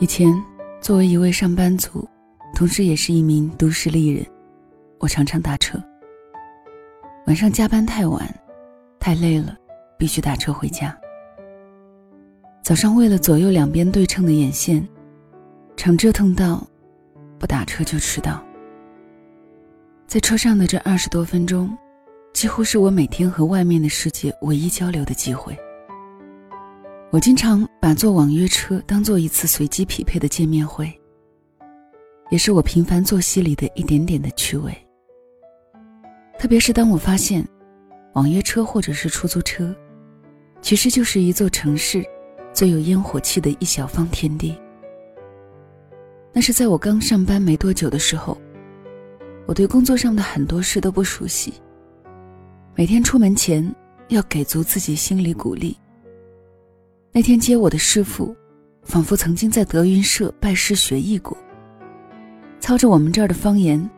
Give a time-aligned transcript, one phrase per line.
[0.00, 0.34] 以前，
[0.80, 2.06] 作为一位上班族，
[2.52, 4.26] 同时也是一名都市丽人，
[4.98, 5.80] 我常常打车。
[7.26, 8.28] 晚上加班太晚，
[8.98, 9.56] 太累了，
[9.96, 10.94] 必须打车回家。
[12.60, 14.86] 早上为了左右两边对称的眼线，
[15.76, 16.66] 常折腾到
[17.38, 18.42] 不打车就迟到。
[20.08, 21.70] 在车上的这二十多分钟，
[22.32, 25.56] 几乎是我每天和外面的世界唯一交流的机会。
[27.14, 30.92] 我经常把坐网约车当做一次随机匹配的见面会，
[32.28, 34.76] 也是我平凡作息里的一点点的趣味。
[36.40, 37.48] 特别是当我发现，
[38.14, 39.72] 网约车或者是出租车，
[40.60, 42.04] 其实就是一座城市
[42.52, 44.52] 最有烟火气的一小方天地。
[46.32, 48.36] 那是在我刚上班没多久的时候，
[49.46, 51.54] 我对工作上的很多事都不熟悉，
[52.74, 53.72] 每天出门前
[54.08, 55.78] 要给足自己心理鼓励。
[57.16, 58.34] 那天接我的师傅，
[58.82, 61.38] 仿佛曾经在德云社拜师学艺过，
[62.58, 63.88] 操着我们这儿的方言，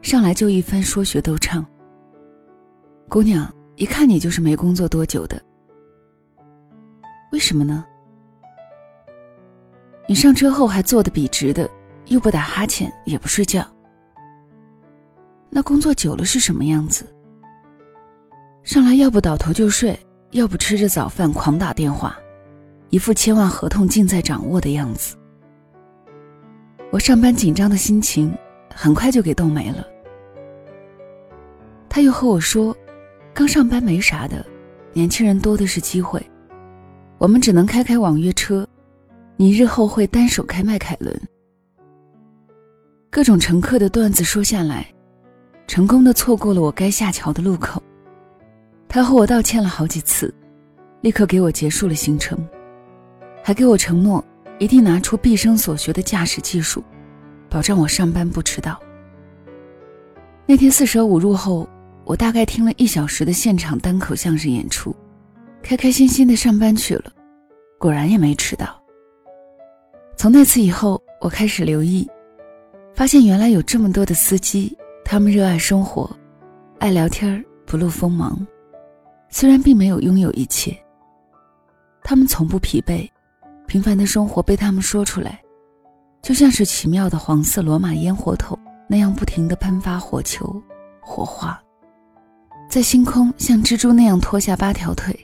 [0.00, 1.66] 上来就一番说学逗唱。
[3.08, 5.42] 姑娘，一看你就是没工作多久的，
[7.32, 7.84] 为什么呢？
[10.06, 11.68] 你上车后还坐得笔直的，
[12.06, 13.66] 又不打哈欠，也不睡觉，
[15.50, 17.04] 那工作久了是什么样子？
[18.62, 19.98] 上来要不倒头就睡，
[20.30, 22.16] 要不吃着早饭狂打电话。
[22.92, 25.16] 一副千万合同尽在掌握的样子，
[26.90, 28.30] 我上班紧张的心情
[28.74, 29.82] 很快就给冻没了。
[31.88, 32.76] 他又和我说
[33.32, 34.44] ：“刚上班没啥的，
[34.92, 36.22] 年轻人多的是机会，
[37.16, 38.68] 我们只能开开网约车，
[39.38, 41.18] 你日后会单手开迈凯伦。”
[43.08, 44.86] 各种乘客的段子说下来，
[45.66, 47.82] 成功的错过了我该下桥的路口。
[48.86, 50.32] 他和我道歉了好几次，
[51.00, 52.38] 立刻给我结束了行程。
[53.42, 54.24] 还给我承诺，
[54.58, 56.82] 一定拿出毕生所学的驾驶技术，
[57.50, 58.80] 保证我上班不迟到。
[60.46, 61.68] 那天四舍五入后，
[62.04, 64.94] 我大概听了一小时的现场单口相声演出，
[65.62, 67.12] 开开心心的上班去了，
[67.78, 68.80] 果然也没迟到。
[70.16, 72.08] 从那次以后，我开始留意，
[72.94, 76.08] 发现原来有这么多的司机，他们热爱生活，
[76.78, 78.46] 爱聊天不露锋芒，
[79.30, 80.76] 虽然并没有拥有一切，
[82.04, 83.08] 他们从不疲惫。
[83.72, 85.40] 平凡的生活被他们说出来，
[86.20, 90.62] 就像是奇妙的黄色罗马烟火筒那样不停地喷发火球、
[91.00, 91.58] 火花，
[92.68, 95.18] 在星空像蜘蛛那样拖下八条腿，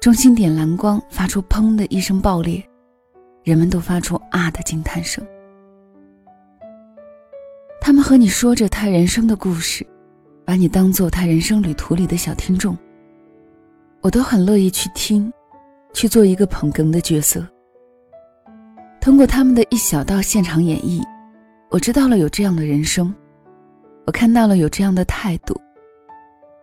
[0.00, 2.66] 中心点蓝光发出砰的一声爆裂，
[3.42, 5.22] 人们都发出啊的惊叹声。
[7.78, 9.86] 他们和你说着他人生的故事，
[10.46, 12.74] 把你当做他人生旅途里的小听众，
[14.00, 15.30] 我都很乐意去听。
[15.94, 17.42] 去做一个捧哏的角色。
[19.00, 21.02] 通过他们的一小道现场演绎，
[21.70, 23.14] 我知道了有这样的人生，
[24.06, 25.54] 我看到了有这样的态度，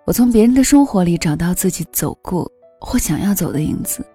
[0.06, 4.06] 我从别人的生活里找到自己走过或想要走的影子，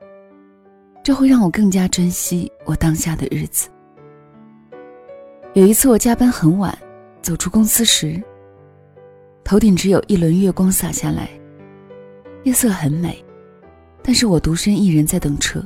[1.03, 3.69] 这会让我更加珍惜我当下的日子。
[5.55, 6.77] 有一次我加班很晚，
[7.23, 8.21] 走出公司时，
[9.45, 11.31] 头顶只有一轮月光洒下来，
[12.43, 13.25] 夜色很美。
[14.07, 15.61] 但是我独身一人在等车，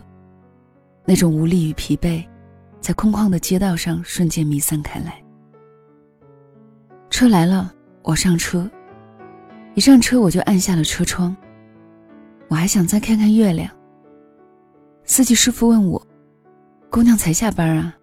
[1.04, 2.26] 那种无力与疲惫，
[2.80, 5.22] 在空旷的街道上瞬间弥散开来。
[7.10, 7.70] 车来了，
[8.02, 8.68] 我上车，
[9.74, 11.36] 一上车我就按下了车窗。
[12.48, 13.70] 我还想再看看月亮。
[15.04, 16.02] 司机师傅问我
[16.88, 17.94] ：“姑娘才下班啊？”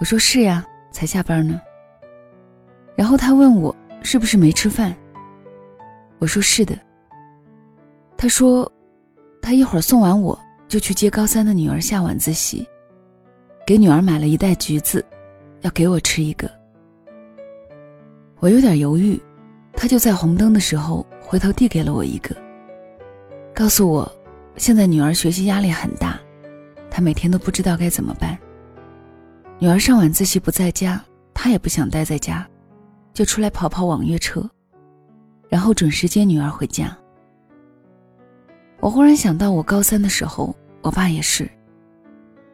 [0.00, 1.60] 我说：“是呀，才下班呢。”
[2.96, 4.96] 然后他问我是不是没吃饭，
[6.18, 6.74] 我说：“是的。”
[8.16, 8.72] 他说。
[9.44, 12.66] 他一会儿送完我，就去接高三的女儿下晚自习，
[13.66, 15.04] 给女儿买了一袋橘子，
[15.60, 16.50] 要给我吃一个。
[18.40, 19.20] 我有点犹豫，
[19.74, 22.34] 他就在红灯的时候回头递给了我一个，
[23.54, 24.10] 告诉我，
[24.56, 26.18] 现在女儿学习压力很大，
[26.90, 28.38] 他每天都不知道该怎么办。
[29.58, 30.98] 女儿上晚自习不在家，
[31.34, 32.48] 他也不想待在家，
[33.12, 34.48] 就出来跑跑网约车，
[35.50, 36.96] 然后准时接女儿回家。
[38.84, 41.50] 我忽然想到，我高三的时候，我爸也是。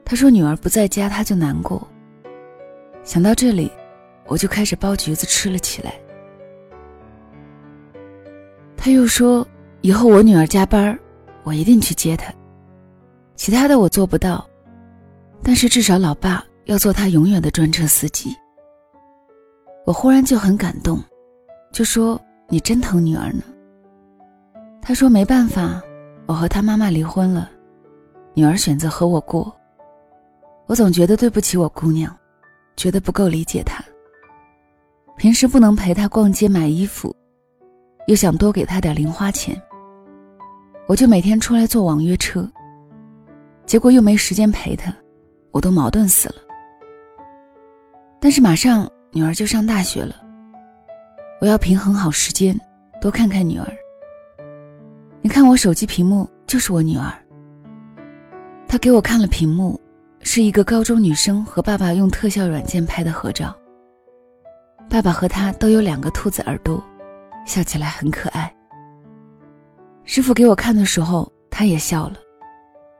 [0.05, 1.85] 他说女儿不在家，他就难过。
[3.03, 3.69] 想到这里，
[4.29, 5.93] 我就开始剥橘子吃了起来。
[8.77, 9.45] 他又说，
[9.81, 10.97] 以后我女儿加班，
[11.43, 12.33] 我一定去接她。
[13.35, 14.49] 其他的我做不到，
[15.43, 18.31] 但是至少老爸要做他永远的专车司机。
[19.85, 21.03] 我忽然就很感动，
[21.73, 23.43] 就说：“你真疼女儿呢。”
[24.81, 25.83] 他说：“没办法。”
[26.31, 27.51] 我和他妈妈离婚了，
[28.35, 29.53] 女儿选择和我过。
[30.67, 32.17] 我总觉得对不起我姑娘，
[32.77, 33.83] 觉得不够理解她。
[35.17, 37.13] 平时不能陪她逛街买衣服，
[38.07, 39.61] 又想多给她点零花钱，
[40.87, 42.49] 我就每天出来坐网约车。
[43.67, 44.95] 结果又没时间陪她，
[45.51, 46.37] 我都矛盾死了。
[48.21, 50.15] 但是马上女儿就上大学了，
[51.41, 52.57] 我要平衡好时间，
[53.01, 53.67] 多看看女儿。
[55.23, 57.13] 你看我手机屏幕就是我女儿，
[58.67, 59.81] 她给我看了屏幕。
[60.23, 63.57] 是一个高中女生和爸爸用特效软件拍的合照。
[64.89, 66.83] 爸爸和她都有两个兔子耳朵，
[67.47, 68.55] 笑起来很可爱。
[70.05, 72.17] 师傅给我看的时候，他也笑了，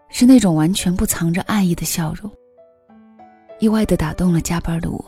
[0.09, 2.31] 是那种完全不藏着爱意的笑容。
[3.59, 5.05] 意外的打动了加班的我。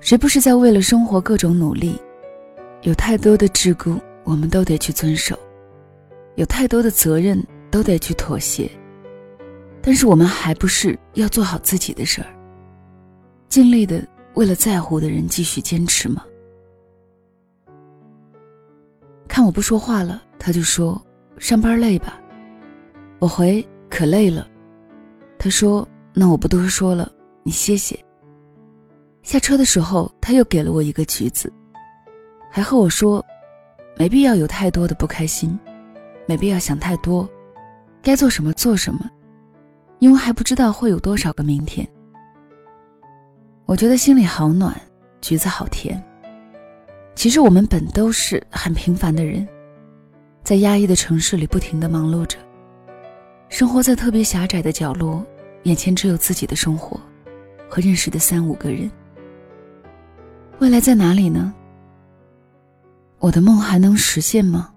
[0.00, 2.00] 谁不是在为了生活各种努力？
[2.80, 5.36] 有太多的桎梏，我们都得去遵守；
[6.34, 7.40] 有太多的责任，
[7.70, 8.70] 都得去妥协。
[9.80, 12.26] 但是我们还不是要做好自己的事儿，
[13.48, 14.02] 尽力的
[14.34, 16.24] 为了在乎的人继续坚持吗？
[19.28, 21.00] 看我不说话了，他就说
[21.38, 22.18] 上班累吧。
[23.18, 24.48] 我回可累了，
[25.38, 27.12] 他说那我不多说了，
[27.42, 27.98] 你歇歇。
[29.22, 31.52] 下车的时候他又给了我一个橘子，
[32.50, 33.24] 还和我说，
[33.96, 35.58] 没必要有太多的不开心，
[36.26, 37.28] 没必要想太多，
[38.02, 39.08] 该做什么做什么。
[40.00, 41.86] 因为还不知道会有多少个明天，
[43.64, 44.78] 我觉得心里好暖，
[45.22, 46.02] 橘子好甜。
[47.14, 49.46] 其实我们本都是很平凡的人，
[50.42, 52.36] 在压抑的城市里不停的忙碌着，
[53.48, 55.24] 生活在特别狭窄的角落，
[55.62, 57.00] 眼前只有自己的生活
[57.68, 58.90] 和认识的三五个人。
[60.58, 61.54] 未来在哪里呢？
[63.24, 64.70] 我的梦还能实现吗？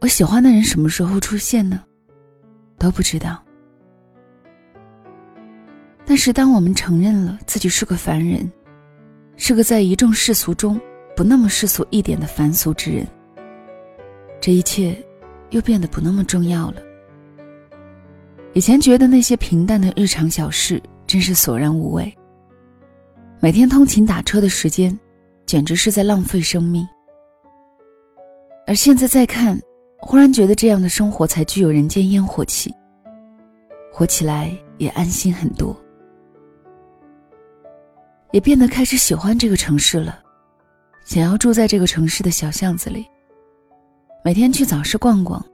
[0.00, 1.84] 我喜欢的人什么时候出现呢？
[2.78, 3.44] 都不知道。
[6.06, 8.50] 但是，当我们承认了自己是个凡人，
[9.36, 10.80] 是个在一众世俗中
[11.14, 13.06] 不那么世俗一点的凡俗之人，
[14.40, 14.96] 这一切
[15.50, 16.80] 又变得不那么重要了。
[18.54, 22.10] 以前觉得那些平淡的日常小事真是索然无味，
[23.38, 24.98] 每天通勤打车的时间，
[25.44, 26.88] 简直是在浪费生命。
[28.66, 29.60] 而现在再看，
[29.98, 32.74] 忽然觉得这样的生活才具有人间烟火气，
[33.92, 35.76] 活起来也安心很多。
[38.32, 40.18] 也变得开始喜欢这个城市了，
[41.04, 43.06] 想要住在这个城市的小巷子里，
[44.24, 45.44] 每天去早市逛逛，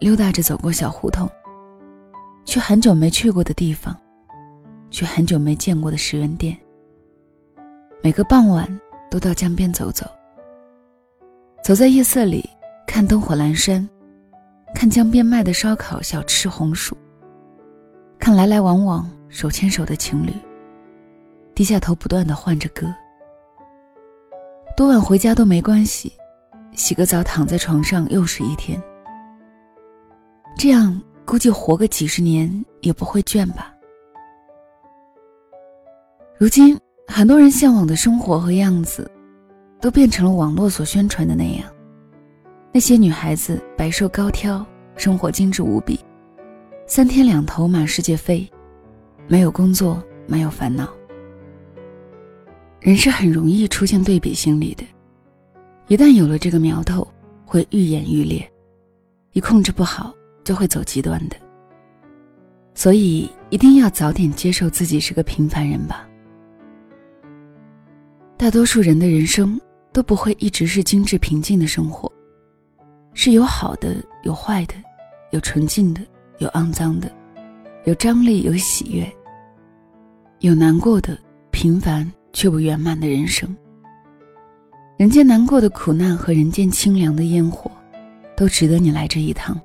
[0.00, 1.30] 溜达着走过小胡同，
[2.44, 3.94] 去很久没去过的地方，
[4.90, 6.56] 去很久没见过的十元店。
[8.02, 8.66] 每个傍晚
[9.10, 10.06] 都到江边走走，
[11.66, 12.48] 走在夜色里，
[12.86, 13.84] 看灯火阑珊，
[14.72, 16.96] 看江边卖的烧烤小吃红薯，
[18.20, 20.30] 看来来往往手牵手的情侣。
[21.56, 22.86] 低下头，不断的换着歌。
[24.76, 26.12] 多晚回家都没关系，
[26.70, 28.80] 洗个澡，躺在床上又是一天。
[30.56, 32.48] 这样估计活个几十年
[32.80, 33.74] 也不会倦吧。
[36.38, 36.78] 如今
[37.08, 39.10] 很多人向往的生活和样子，
[39.80, 41.64] 都变成了网络所宣传的那样。
[42.72, 44.64] 那些女孩子白瘦高挑，
[44.96, 45.98] 生活精致无比，
[46.86, 48.46] 三天两头满世界飞，
[49.28, 50.88] 没有工作，没有烦恼。
[52.80, 54.84] 人是很容易出现对比心理的，
[55.88, 57.06] 一旦有了这个苗头，
[57.44, 58.46] 会愈演愈烈，
[59.32, 61.36] 一控制不好就会走极端的。
[62.74, 66.06] 所以一定要早点接受自己是个平凡人吧。
[68.36, 69.58] 大多数人的人生
[69.96, 72.12] 都不会一直是精致平静的生活，
[73.14, 74.74] 是有好的，有坏的，
[75.30, 76.02] 有纯净的，
[76.36, 77.10] 有肮脏的，
[77.86, 79.10] 有张力，有喜悦，
[80.40, 81.18] 有难过的，
[81.50, 82.12] 平凡。
[82.34, 83.56] 却不圆满的人生，
[84.98, 87.70] 人间难过的苦难和人间清凉的烟火，
[88.36, 89.58] 都值得你来这一趟。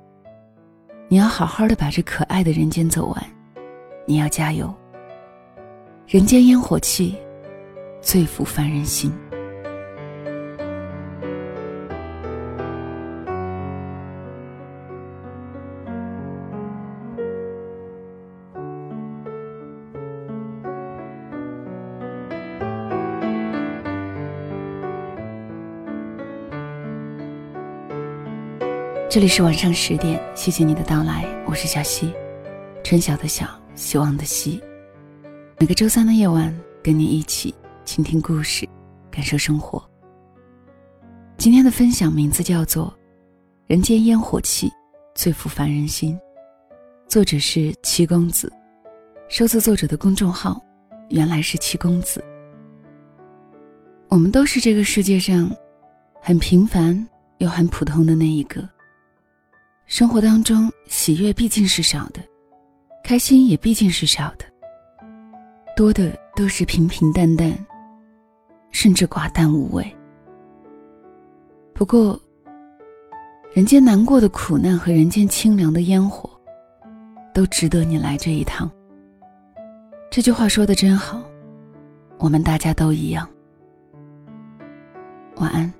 [1.08, 3.22] 你要好好的把这可爱的人间走完，
[4.06, 4.74] 你要加油。
[6.06, 7.14] 人间烟火气，
[8.00, 9.12] 最抚凡人心。
[29.12, 32.10] 这里是晚上十点，谢谢你的到来，我是小溪，
[32.82, 34.58] 春晓的晓，希望的希。
[35.58, 37.54] 每个周三的夜晚，跟你一起
[37.84, 38.66] 倾听故事，
[39.10, 39.86] 感受生活。
[41.36, 42.86] 今天的分享名字叫做
[43.66, 44.72] 《人间烟火气，
[45.14, 46.18] 最抚凡人心》，
[47.06, 48.50] 作者是七公子。
[49.28, 50.58] 收字作者的公众号，
[51.10, 52.24] 原来是七公子。
[54.08, 55.54] 我们都是这个世界上
[56.18, 57.06] 很平凡
[57.40, 58.66] 又很普通的那一个。
[59.92, 62.20] 生活当中，喜悦毕竟是少的，
[63.04, 64.46] 开心也毕竟是少的，
[65.76, 67.54] 多的都是平平淡淡，
[68.70, 69.86] 甚至寡淡无味。
[71.74, 72.18] 不过，
[73.52, 76.30] 人间难过的苦难和人间清凉的烟火，
[77.34, 78.70] 都值得你来这一趟。
[80.10, 81.22] 这句话说的真好，
[82.16, 83.28] 我们大家都一样。
[85.36, 85.70] 晚安。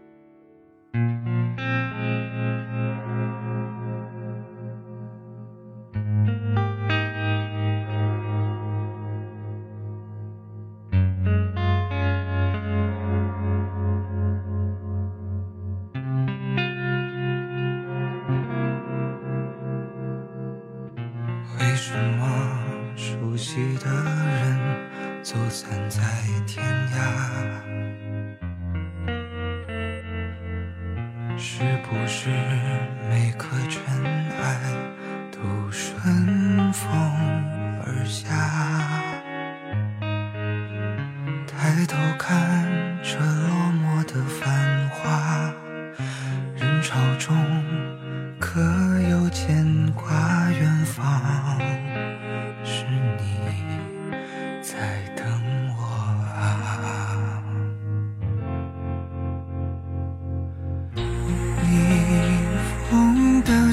[31.45, 32.31] 是不是
[33.11, 33.83] 每颗尘
[34.41, 34.61] 埃
[35.33, 35.41] 都
[35.73, 36.89] 顺风
[37.85, 38.42] 而下？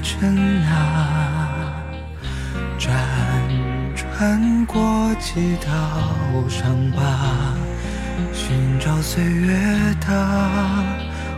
[0.10, 1.72] 尘啊，
[2.80, 2.90] 辗
[3.96, 5.70] 转过几道
[6.50, 7.54] 伤疤，
[8.34, 9.56] 寻找岁月
[10.02, 10.08] 的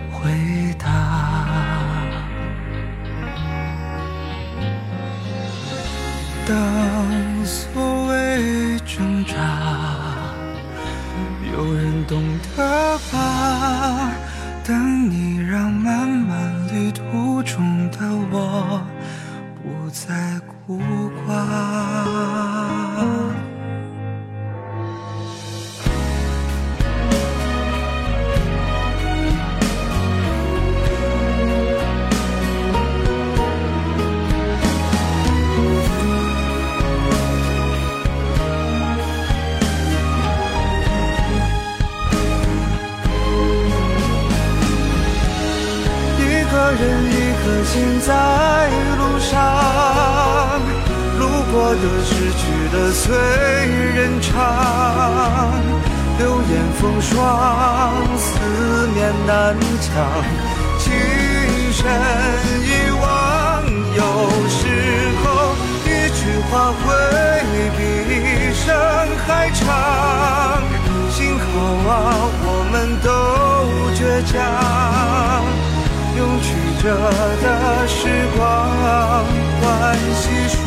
[0.10, 0.32] 回
[0.80, 0.88] 答。
[6.48, 9.36] 当所谓挣扎，
[11.54, 12.24] 有人懂
[12.56, 14.12] 得吧？
[14.64, 15.71] 等你让
[18.32, 18.82] 我
[19.62, 20.80] 不再孤
[21.28, 22.62] 寡。
[46.82, 47.11] 人
[47.42, 48.70] 一颗心在
[49.00, 49.42] 路上，
[51.18, 53.16] 路过的、失去的随
[53.96, 54.30] 人尝。
[56.20, 58.30] 流言风霜，思
[58.94, 59.90] 念难强，
[60.78, 60.94] 情
[61.74, 61.82] 深
[62.62, 63.02] 一往。
[63.96, 64.02] 有
[64.48, 64.62] 时
[65.24, 65.26] 候
[65.84, 66.22] 一句
[66.52, 66.94] 话会
[67.76, 67.80] 比
[68.14, 68.70] 一生
[69.26, 70.62] 还长。
[71.10, 71.44] 幸好
[71.90, 71.92] 啊，
[72.46, 73.10] 我们都
[73.96, 74.00] 倔
[74.32, 74.32] 强。
[76.18, 76.48] 用去
[76.82, 78.42] 折的时光
[79.62, 80.58] 欢喜数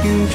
[0.00, 0.34] 平常，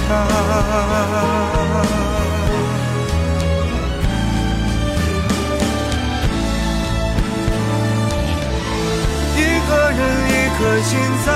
[9.38, 9.39] 一
[9.70, 10.91] 个人一颗心
[11.25, 11.29] 在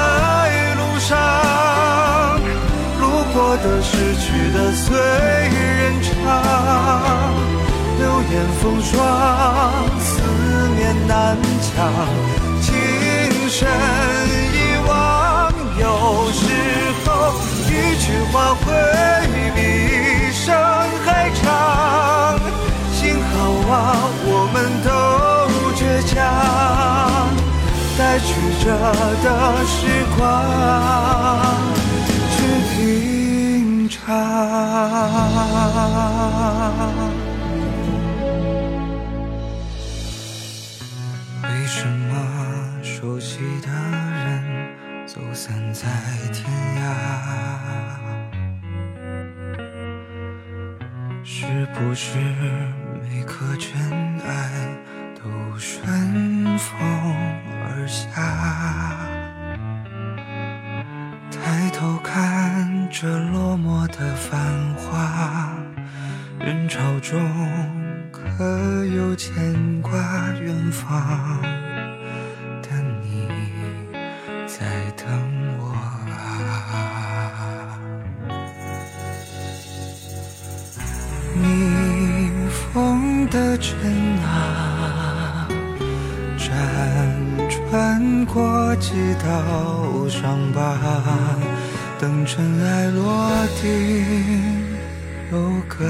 [0.75, 1.09] 路上，
[2.99, 3.03] 路
[3.33, 6.11] 过的失去的随人尝，
[7.97, 8.99] 流言风霜，
[10.01, 10.11] 思
[10.75, 12.32] 念难强。
[13.55, 14.57] 深一
[14.87, 15.85] 往，有
[16.31, 16.41] 时
[17.05, 17.07] 候
[17.69, 18.65] 一句话会
[19.53, 20.41] 比一生
[21.05, 21.43] 还长。
[22.91, 23.31] 幸好
[23.69, 23.73] 啊，
[24.25, 24.89] 我们都
[25.75, 26.17] 倔强，
[27.95, 28.27] 带曲
[28.63, 28.65] 折
[29.23, 29.27] 的
[29.67, 29.77] 时
[30.17, 30.19] 光
[32.33, 32.35] 去
[32.73, 34.01] 品尝。
[41.43, 42.42] 为什么？
[43.03, 45.89] 熟悉的人走散在
[46.31, 46.85] 天涯，
[51.21, 52.17] 是不是
[53.01, 54.49] 每颗尘埃
[55.15, 55.29] 都
[55.59, 55.85] 顺
[56.57, 56.79] 风
[57.65, 58.07] 而下？
[61.29, 64.39] 抬头看着落寞的繁
[64.75, 65.53] 华，
[66.39, 67.19] 人潮中
[68.13, 69.91] 可有牵挂
[70.39, 71.43] 远方？
[83.33, 83.75] 的尘
[84.21, 85.47] 埃，
[86.37, 86.47] 辗
[87.49, 90.77] 转过几道伤疤，
[91.99, 93.27] 等尘埃落
[93.59, 93.65] 定。
[95.31, 95.83] 有歌。